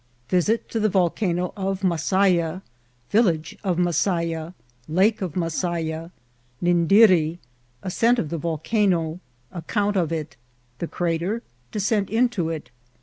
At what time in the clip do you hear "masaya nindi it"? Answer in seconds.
5.35-7.37